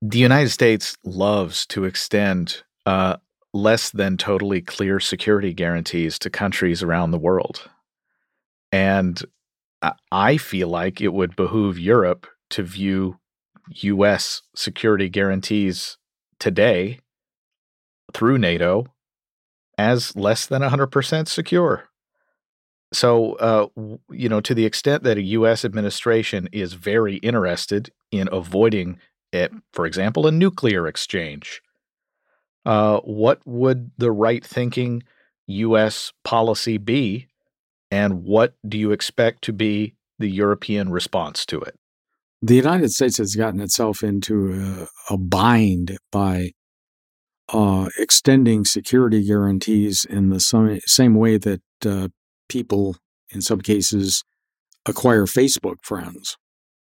The 0.00 0.18
United 0.18 0.50
States 0.50 0.96
loves 1.04 1.66
to 1.66 1.84
extend 1.84 2.62
uh, 2.86 3.16
less 3.54 3.90
than 3.90 4.16
totally 4.16 4.60
clear 4.60 5.00
security 5.00 5.54
guarantees 5.54 6.18
to 6.18 6.30
countries 6.30 6.82
around 6.82 7.10
the 7.10 7.18
world. 7.18 7.68
And 8.70 9.20
I 10.12 10.36
feel 10.36 10.68
like 10.68 11.00
it 11.00 11.12
would 11.12 11.36
behoove 11.36 11.78
Europe 11.78 12.26
to 12.50 12.62
view 12.62 13.18
US 13.70 14.42
security 14.54 15.08
guarantees 15.08 15.96
today 16.38 16.98
through 18.12 18.38
NATO 18.38 18.86
as 19.76 20.16
less 20.16 20.46
than 20.46 20.62
100% 20.62 21.28
secure. 21.28 21.88
So, 22.92 23.34
uh, 23.34 23.66
you 24.10 24.28
know, 24.28 24.40
to 24.40 24.54
the 24.54 24.64
extent 24.64 25.02
that 25.04 25.18
a 25.18 25.22
U.S. 25.22 25.64
administration 25.64 26.48
is 26.52 26.72
very 26.72 27.16
interested 27.16 27.90
in 28.10 28.28
avoiding, 28.32 28.98
it, 29.30 29.52
for 29.72 29.84
example, 29.84 30.26
a 30.26 30.32
nuclear 30.32 30.86
exchange, 30.86 31.60
uh, 32.64 33.00
what 33.00 33.40
would 33.46 33.90
the 33.98 34.12
right 34.12 34.44
thinking 34.44 35.02
U.S. 35.46 36.12
policy 36.24 36.78
be? 36.78 37.28
And 37.90 38.24
what 38.24 38.54
do 38.68 38.76
you 38.76 38.92
expect 38.92 39.42
to 39.44 39.52
be 39.52 39.94
the 40.18 40.28
European 40.28 40.90
response 40.90 41.46
to 41.46 41.60
it? 41.60 41.74
The 42.42 42.56
United 42.56 42.90
States 42.90 43.16
has 43.18 43.34
gotten 43.34 43.60
itself 43.60 44.02
into 44.02 44.52
a, 45.10 45.14
a 45.14 45.18
bind 45.18 45.98
by 46.12 46.52
uh, 47.48 47.88
extending 47.98 48.64
security 48.64 49.24
guarantees 49.24 50.04
in 50.04 50.28
the 50.28 50.40
same, 50.40 50.80
same 50.86 51.14
way 51.14 51.38
that 51.38 51.62
uh, 51.84 52.08
people, 52.48 52.96
in 53.30 53.40
some 53.40 53.60
cases, 53.60 54.22
acquire 54.86 55.24
Facebook 55.24 55.76
friends, 55.82 56.36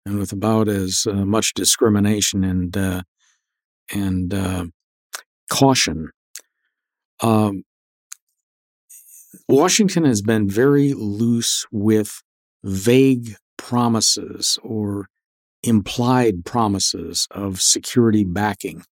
and 0.07 0.19
with 0.19 0.33
about 0.33 0.69
as 0.69 1.07
uh, 1.09 1.25
much 1.25 1.55
discrimination 1.55 2.45
and 2.45 2.77
uh, 2.77 3.03
and 3.93 4.33
uh, 4.33 4.65
caution. 5.51 6.11
Um, 7.21 7.65
Washington 9.49 10.05
has 10.05 10.23
been 10.23 10.49
very 10.49 10.93
loose 10.93 11.67
with 11.71 12.23
vague 12.63 13.37
promises 13.57 14.59
or 14.63 15.09
implied 15.63 16.45
promises 16.45 17.27
of 17.31 17.61
security 17.61 18.25
backing. 18.25 18.85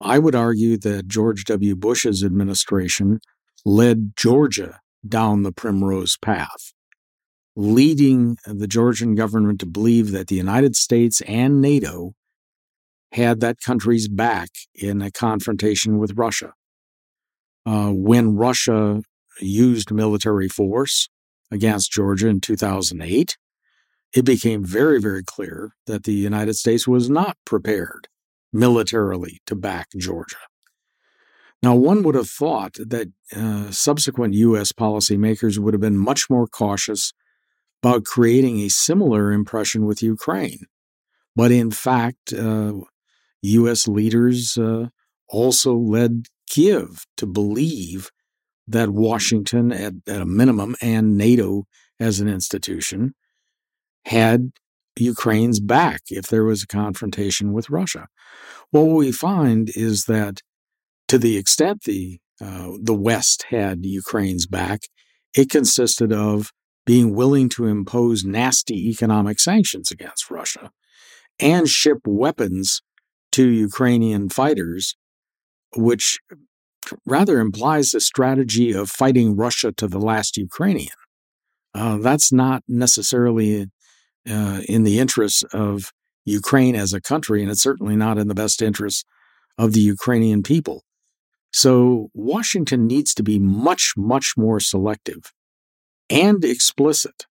I 0.00 0.18
would 0.18 0.34
argue 0.34 0.78
that 0.78 1.08
George 1.08 1.44
W. 1.44 1.76
Bush's 1.76 2.24
administration 2.24 3.20
led 3.64 4.12
Georgia 4.16 4.80
down 5.06 5.42
the 5.42 5.52
primrose 5.52 6.16
path, 6.16 6.72
leading 7.54 8.36
the 8.46 8.66
Georgian 8.66 9.14
government 9.14 9.60
to 9.60 9.66
believe 9.66 10.10
that 10.12 10.28
the 10.28 10.36
United 10.36 10.76
States 10.76 11.20
and 11.22 11.60
NATO 11.60 12.14
had 13.12 13.40
that 13.40 13.60
country's 13.60 14.08
back 14.08 14.50
in 14.74 15.02
a 15.02 15.10
confrontation 15.10 15.98
with 15.98 16.16
Russia. 16.16 16.52
Uh, 17.66 17.90
when 17.90 18.36
Russia 18.36 19.02
used 19.40 19.90
military 19.90 20.48
force 20.48 21.08
against 21.50 21.92
Georgia 21.92 22.28
in 22.28 22.40
2008, 22.40 23.36
it 24.14 24.24
became 24.24 24.64
very, 24.64 25.00
very 25.00 25.22
clear 25.22 25.72
that 25.86 26.04
the 26.04 26.12
United 26.12 26.54
States 26.54 26.86
was 26.86 27.08
not 27.10 27.36
prepared 27.44 28.08
militarily 28.52 29.40
to 29.46 29.54
back 29.54 29.88
Georgia. 29.96 30.36
Now, 31.62 31.74
one 31.74 32.02
would 32.02 32.14
have 32.14 32.28
thought 32.28 32.74
that 32.74 33.12
uh, 33.36 33.70
subsequent 33.70 34.34
U.S. 34.34 34.72
policymakers 34.72 35.58
would 35.58 35.74
have 35.74 35.80
been 35.80 35.98
much 35.98 36.30
more 36.30 36.46
cautious 36.46 37.12
about 37.82 38.04
creating 38.04 38.60
a 38.60 38.68
similar 38.68 39.30
impression 39.30 39.84
with 39.86 40.02
Ukraine. 40.02 40.66
But 41.36 41.52
in 41.52 41.70
fact, 41.70 42.32
uh, 42.32 42.72
U.S. 43.42 43.88
leaders 43.88 44.56
uh, 44.58 44.88
also 45.28 45.74
led 45.74 46.26
Kiev 46.48 47.04
to 47.16 47.26
believe 47.26 48.10
that 48.66 48.90
Washington, 48.90 49.72
at, 49.72 49.94
at 50.06 50.20
a 50.20 50.26
minimum, 50.26 50.76
and 50.80 51.16
NATO 51.16 51.64
as 51.98 52.20
an 52.20 52.28
institution, 52.28 53.14
had 54.06 54.52
Ukraine's 54.96 55.60
back 55.60 56.02
if 56.08 56.26
there 56.26 56.44
was 56.44 56.62
a 56.62 56.66
confrontation 56.66 57.52
with 57.52 57.70
Russia. 57.70 58.08
Well, 58.72 58.86
what 58.86 58.96
we 58.96 59.12
find 59.12 59.70
is 59.74 60.04
that 60.04 60.40
to 61.08 61.18
the 61.18 61.36
extent 61.36 61.82
the 61.84 62.20
uh, 62.40 62.72
the 62.80 62.94
West 62.94 63.44
had 63.50 63.84
Ukraine's 63.84 64.46
back, 64.46 64.84
it 65.36 65.50
consisted 65.50 66.12
of 66.12 66.52
being 66.86 67.14
willing 67.14 67.48
to 67.50 67.66
impose 67.66 68.24
nasty 68.24 68.88
economic 68.88 69.38
sanctions 69.38 69.90
against 69.90 70.30
Russia 70.30 70.70
and 71.38 71.68
ship 71.68 71.98
weapons 72.06 72.82
to 73.32 73.48
Ukrainian 73.48 74.28
fighters, 74.28 74.96
which 75.76 76.18
rather 77.06 77.40
implies 77.40 77.94
a 77.94 78.00
strategy 78.00 78.72
of 78.72 78.90
fighting 78.90 79.36
Russia 79.36 79.72
to 79.72 79.86
the 79.86 80.00
last 80.00 80.36
Ukrainian. 80.36 80.88
Uh, 81.74 81.98
that's 81.98 82.32
not 82.32 82.62
necessarily 82.66 83.66
uh, 84.28 84.60
in 84.68 84.82
the 84.82 84.98
interests 84.98 85.44
of 85.52 85.92
Ukraine 86.24 86.74
as 86.74 86.92
a 86.92 87.00
country, 87.00 87.42
and 87.42 87.50
it's 87.50 87.62
certainly 87.62 87.96
not 87.96 88.18
in 88.18 88.28
the 88.28 88.34
best 88.34 88.60
interests 88.60 89.04
of 89.56 89.72
the 89.72 89.80
Ukrainian 89.80 90.42
people. 90.42 90.82
So 91.52 92.10
Washington 92.14 92.86
needs 92.86 93.14
to 93.14 93.22
be 93.22 93.38
much, 93.38 93.94
much 93.96 94.34
more 94.36 94.60
selective 94.60 95.32
and 96.08 96.44
explicit 96.44 97.26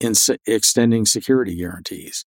in 0.00 0.14
se- 0.14 0.38
extending 0.46 1.04
security 1.04 1.56
guarantees. 1.56 2.24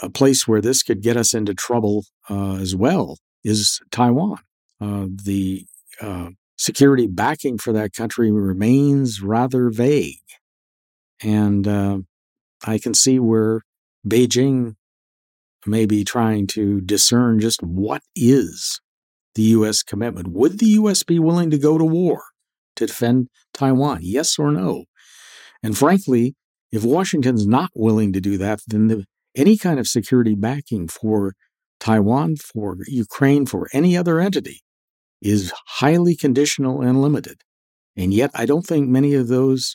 A 0.00 0.10
place 0.10 0.48
where 0.48 0.60
this 0.60 0.82
could 0.82 1.02
get 1.02 1.16
us 1.16 1.34
into 1.34 1.54
trouble 1.54 2.06
uh, 2.30 2.54
as 2.54 2.74
well 2.74 3.18
is 3.44 3.80
Taiwan. 3.90 4.38
Uh, 4.80 5.06
the 5.24 5.66
uh, 6.00 6.30
security 6.56 7.06
backing 7.06 7.58
for 7.58 7.72
that 7.72 7.92
country 7.92 8.30
remains 8.30 9.20
rather 9.20 9.70
vague. 9.70 10.18
And 11.22 11.68
uh, 11.68 11.98
I 12.64 12.78
can 12.78 12.94
see 12.94 13.18
where 13.18 13.62
Beijing 14.06 14.74
may 15.66 15.86
be 15.86 16.04
trying 16.04 16.46
to 16.48 16.80
discern 16.80 17.38
just 17.40 17.62
what 17.62 18.02
is 18.16 18.80
the 19.34 19.42
U.S. 19.42 19.82
commitment. 19.82 20.28
Would 20.28 20.58
the 20.58 20.66
U.S. 20.66 21.02
be 21.02 21.18
willing 21.18 21.50
to 21.50 21.58
go 21.58 21.78
to 21.78 21.84
war 21.84 22.22
to 22.76 22.86
defend 22.86 23.28
Taiwan? 23.54 24.00
Yes 24.02 24.38
or 24.38 24.50
no? 24.50 24.84
And 25.62 25.78
frankly, 25.78 26.34
if 26.72 26.84
Washington's 26.84 27.46
not 27.46 27.70
willing 27.74 28.12
to 28.12 28.20
do 28.20 28.38
that, 28.38 28.60
then 28.66 28.88
the, 28.88 29.04
any 29.36 29.56
kind 29.56 29.78
of 29.78 29.88
security 29.88 30.34
backing 30.34 30.88
for 30.88 31.34
Taiwan, 31.80 32.36
for 32.36 32.78
Ukraine, 32.86 33.46
for 33.46 33.68
any 33.72 33.96
other 33.96 34.20
entity 34.20 34.60
is 35.20 35.52
highly 35.66 36.16
conditional 36.16 36.80
and 36.80 37.00
limited. 37.00 37.42
And 37.96 38.12
yet, 38.12 38.30
I 38.34 38.46
don't 38.46 38.66
think 38.66 38.88
many 38.88 39.14
of 39.14 39.28
those 39.28 39.74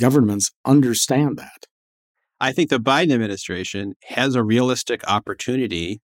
governments 0.00 0.50
understand 0.64 1.36
that. 1.38 1.66
I 2.40 2.52
think 2.52 2.70
the 2.70 2.78
Biden 2.78 3.12
administration 3.12 3.94
has 4.04 4.34
a 4.34 4.44
realistic 4.44 5.02
opportunity 5.08 6.00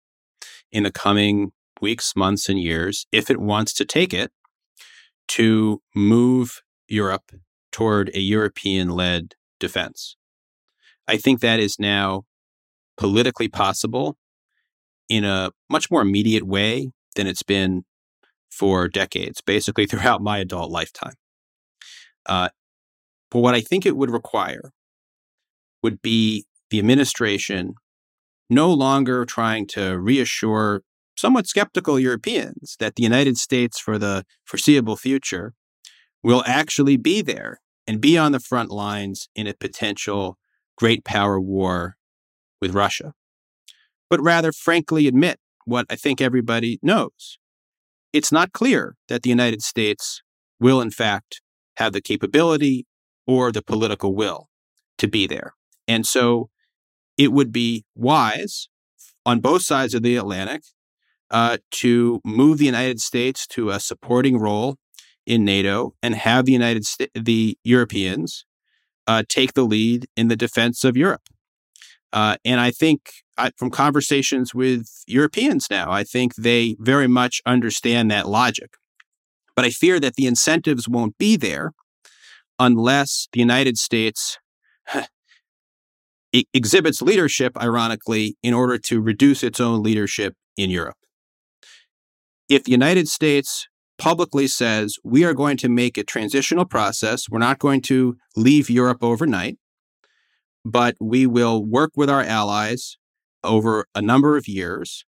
in 0.72 0.82
the 0.82 0.90
coming 0.90 1.52
weeks, 1.80 2.16
months, 2.16 2.48
and 2.48 2.58
years, 2.58 3.06
if 3.12 3.30
it 3.30 3.40
wants 3.40 3.72
to 3.74 3.84
take 3.84 4.12
it, 4.12 4.32
to 5.28 5.80
move 5.94 6.60
Europe 6.88 7.30
toward 7.70 8.10
a 8.14 8.20
European 8.20 8.90
led 8.90 9.34
defense. 9.60 10.16
I 11.06 11.16
think 11.16 11.40
that 11.40 11.60
is 11.60 11.78
now 11.78 12.24
politically 12.96 13.48
possible 13.48 14.16
in 15.08 15.24
a 15.24 15.50
much 15.70 15.90
more 15.90 16.02
immediate 16.02 16.46
way 16.46 16.90
than 17.16 17.26
it's 17.26 17.42
been 17.42 17.84
for 18.50 18.88
decades, 18.88 19.40
basically 19.40 19.86
throughout 19.88 20.22
my 20.22 20.38
adult 20.38 20.70
lifetime. 20.70 21.14
Uh, 22.26 22.48
but 23.30 23.40
what 23.40 23.54
I 23.54 23.60
think 23.60 23.84
it 23.84 23.96
would 23.96 24.10
require 24.10 24.72
would 25.82 26.00
be 26.00 26.44
the 26.70 26.78
administration 26.78 27.74
no 28.48 28.72
longer 28.72 29.24
trying 29.24 29.66
to 29.66 29.98
reassure 29.98 30.82
somewhat 31.16 31.46
skeptical 31.46 31.98
Europeans 31.98 32.76
that 32.78 32.96
the 32.96 33.02
United 33.02 33.36
States, 33.36 33.78
for 33.78 33.98
the 33.98 34.24
foreseeable 34.44 34.96
future, 34.96 35.52
will 36.22 36.42
actually 36.46 36.96
be 36.96 37.22
there 37.22 37.60
and 37.86 38.00
be 38.00 38.16
on 38.16 38.32
the 38.32 38.40
front 38.40 38.70
lines 38.70 39.28
in 39.34 39.46
a 39.46 39.54
potential 39.54 40.38
great 40.76 41.04
power 41.04 41.40
war 41.40 41.96
with 42.64 42.74
Russia, 42.74 43.12
but 44.08 44.22
rather 44.22 44.50
frankly 44.50 45.06
admit 45.06 45.38
what 45.66 45.84
I 45.90 45.96
think 45.96 46.22
everybody 46.22 46.78
knows. 46.82 47.36
It's 48.10 48.32
not 48.32 48.52
clear 48.52 48.96
that 49.08 49.22
the 49.22 49.28
United 49.28 49.62
States 49.62 50.22
will, 50.58 50.80
in 50.80 50.90
fact, 50.90 51.42
have 51.76 51.92
the 51.92 52.00
capability 52.00 52.86
or 53.26 53.52
the 53.52 53.60
political 53.60 54.14
will 54.14 54.48
to 54.96 55.06
be 55.06 55.26
there. 55.26 55.52
And 55.86 56.06
so 56.06 56.48
it 57.18 57.32
would 57.32 57.52
be 57.52 57.84
wise 57.94 58.68
on 59.26 59.40
both 59.40 59.60
sides 59.60 59.92
of 59.92 60.02
the 60.02 60.16
Atlantic 60.16 60.62
uh, 61.30 61.58
to 61.82 62.22
move 62.24 62.56
the 62.56 62.64
United 62.64 63.00
States 63.00 63.46
to 63.48 63.68
a 63.68 63.78
supporting 63.78 64.38
role 64.38 64.76
in 65.26 65.44
NATO 65.44 65.94
and 66.02 66.14
have 66.14 66.46
the 66.46 66.52
United 66.52 66.86
States, 66.86 67.12
the 67.14 67.58
Europeans 67.62 68.46
uh, 69.06 69.22
take 69.28 69.52
the 69.52 69.64
lead 69.64 70.06
in 70.16 70.28
the 70.28 70.36
defense 70.36 70.82
of 70.82 70.96
Europe. 70.96 71.28
Uh, 72.14 72.36
and 72.44 72.60
I 72.60 72.70
think 72.70 73.10
I, 73.36 73.50
from 73.56 73.70
conversations 73.70 74.54
with 74.54 74.88
Europeans 75.08 75.66
now, 75.68 75.90
I 75.90 76.04
think 76.04 76.36
they 76.36 76.76
very 76.78 77.08
much 77.08 77.42
understand 77.44 78.08
that 78.12 78.28
logic. 78.28 78.74
But 79.56 79.64
I 79.64 79.70
fear 79.70 79.98
that 79.98 80.14
the 80.14 80.26
incentives 80.26 80.88
won't 80.88 81.18
be 81.18 81.36
there 81.36 81.72
unless 82.60 83.26
the 83.32 83.40
United 83.40 83.78
States 83.78 84.38
exhibits 86.52 87.02
leadership, 87.02 87.56
ironically, 87.60 88.36
in 88.44 88.54
order 88.54 88.78
to 88.78 89.00
reduce 89.00 89.42
its 89.42 89.58
own 89.60 89.82
leadership 89.82 90.34
in 90.56 90.70
Europe. 90.70 90.96
If 92.48 92.62
the 92.62 92.72
United 92.72 93.08
States 93.08 93.66
publicly 93.98 94.46
says 94.46 94.96
we 95.02 95.24
are 95.24 95.34
going 95.34 95.56
to 95.56 95.68
make 95.68 95.98
a 95.98 96.04
transitional 96.04 96.64
process, 96.64 97.28
we're 97.28 97.38
not 97.38 97.58
going 97.58 97.80
to 97.82 98.16
leave 98.36 98.70
Europe 98.70 99.02
overnight, 99.02 99.58
but 100.64 100.96
we 101.00 101.26
will 101.26 101.64
work 101.64 101.92
with 101.96 102.08
our 102.08 102.22
allies 102.22 102.96
over 103.42 103.86
a 103.94 104.02
number 104.02 104.36
of 104.36 104.48
years 104.48 105.04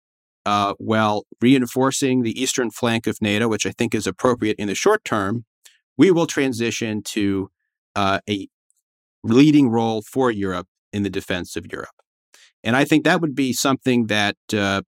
uh, 0.47 0.75
while 0.79 1.25
reinforcing 1.41 2.23
the 2.23 2.41
eastern 2.41 2.71
flank 2.71 3.07
of 3.07 3.23
NATO, 3.23 3.49
which 3.49 3.67
I 3.67 3.71
think 3.71 3.95
is 3.95 4.07
appropriate 4.07 4.57
in 4.59 4.69
the 4.69 4.75
short 4.75 5.05
term, 5.05 5.45
we 5.97 6.11
will 6.11 6.27
transition 6.27 7.03
to 7.03 7.51
uh, 7.97 8.21
a 8.29 8.49
leading 9.23 9.69
role 9.69 10.03
for 10.03 10.31
Europe 10.31 10.67
in 10.93 11.03
the 11.03 11.11
defense 11.11 11.57
of 11.57 11.67
Europe. 11.71 11.95
And 12.63 12.77
I 12.77 12.85
think 12.85 13.05
that 13.05 13.21
would 13.21 13.35
be 13.35 13.53
something 13.53 14.07
that 14.07 14.37
uh, 14.53 14.83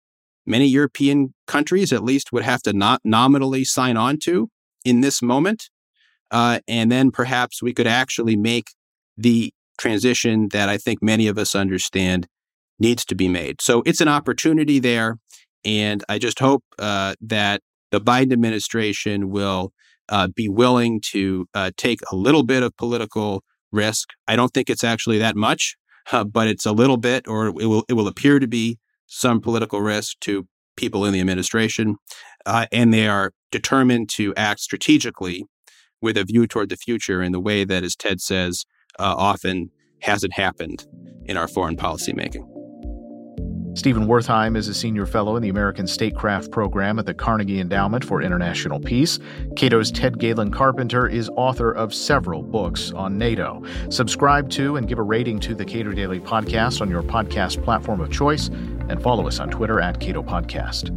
many 0.45 0.67
European 0.67 1.33
countries, 1.45 1.91
at 1.91 2.03
least, 2.03 2.31
would 2.31 2.43
have 2.43 2.61
to 2.63 2.73
not 2.73 3.01
nominally 3.03 3.63
sign 3.63 3.97
on 3.97 4.17
to 4.23 4.49
in 4.83 5.01
this 5.01 5.21
moment. 5.21 5.69
Uh, 6.31 6.59
and 6.67 6.91
then 6.91 7.11
perhaps 7.11 7.61
we 7.61 7.73
could 7.73 7.87
actually 7.87 8.35
make 8.35 8.71
the 9.17 9.53
transition 9.77 10.49
that 10.51 10.69
I 10.69 10.77
think 10.77 11.01
many 11.01 11.27
of 11.27 11.37
us 11.37 11.55
understand 11.55 12.27
needs 12.79 13.05
to 13.05 13.15
be 13.15 13.27
made. 13.27 13.61
So 13.61 13.81
it's 13.85 14.01
an 14.01 14.07
opportunity 14.07 14.79
there. 14.79 15.17
And 15.65 16.03
I 16.09 16.19
just 16.19 16.39
hope 16.39 16.63
uh, 16.79 17.15
that 17.21 17.61
the 17.91 18.01
Biden 18.01 18.33
administration 18.33 19.29
will 19.29 19.71
uh, 20.09 20.27
be 20.35 20.49
willing 20.49 20.99
to 21.11 21.47
uh, 21.53 21.71
take 21.77 21.99
a 22.11 22.15
little 22.15 22.43
bit 22.43 22.63
of 22.63 22.75
political 22.75 23.43
risk. 23.71 24.09
I 24.27 24.35
don't 24.35 24.53
think 24.53 24.69
it's 24.69 24.83
actually 24.83 25.19
that 25.19 25.35
much, 25.35 25.75
uh, 26.11 26.23
but 26.23 26.47
it's 26.47 26.65
a 26.65 26.71
little 26.71 26.97
bit, 26.97 27.27
or 27.27 27.47
it 27.47 27.53
will 27.55 27.85
it 27.87 27.93
will 27.93 28.07
appear 28.07 28.39
to 28.39 28.47
be 28.47 28.77
some 29.07 29.39
political 29.39 29.81
risk 29.81 30.19
to 30.21 30.47
people 30.75 31.05
in 31.05 31.13
the 31.13 31.19
administration, 31.19 31.97
uh, 32.45 32.65
and 32.71 32.93
they 32.93 33.07
are 33.07 33.31
determined 33.51 34.09
to 34.09 34.33
act 34.35 34.59
strategically 34.59 35.45
with 36.01 36.17
a 36.17 36.23
view 36.23 36.47
toward 36.47 36.69
the 36.69 36.75
future 36.75 37.21
in 37.21 37.31
the 37.31 37.39
way 37.39 37.63
that, 37.63 37.83
as 37.83 37.95
Ted 37.95 38.19
says, 38.19 38.65
uh, 38.99 39.15
often 39.17 39.69
hasn't 39.99 40.33
happened 40.33 40.85
in 41.25 41.37
our 41.37 41.47
foreign 41.47 41.77
policy 41.77 42.13
making. 42.13 42.49
Stephen 43.75 44.05
Wertheim 44.05 44.55
is 44.55 44.67
a 44.67 44.73
senior 44.73 45.07
fellow 45.07 45.35
in 45.35 45.41
the 45.41 45.49
American 45.49 45.87
Statecraft 45.87 46.51
Program 46.51 46.99
at 46.99 47.07
the 47.07 47.13
Carnegie 47.13 47.59
Endowment 47.59 48.05
for 48.05 48.21
International 48.21 48.79
Peace. 48.79 49.17
Cato's 49.55 49.91
Ted 49.91 50.19
Galen 50.19 50.51
Carpenter 50.51 51.07
is 51.07 51.27
author 51.35 51.71
of 51.71 51.91
several 51.91 52.43
books 52.43 52.91
on 52.91 53.17
NATO. 53.17 53.63
Subscribe 53.89 54.51
to 54.51 54.75
and 54.75 54.87
give 54.87 54.99
a 54.99 55.03
rating 55.03 55.39
to 55.39 55.55
the 55.55 55.65
Cato 55.65 55.91
Daily 55.91 56.19
Podcast 56.19 56.81
on 56.81 56.89
your 56.89 57.01
podcast 57.01 57.63
platform 57.63 57.99
of 57.99 58.11
choice, 58.11 58.49
and 58.89 59.01
follow 59.01 59.27
us 59.27 59.39
on 59.39 59.49
Twitter 59.49 59.81
at 59.81 59.99
Cato 59.99 60.21
Podcast. 60.21 60.91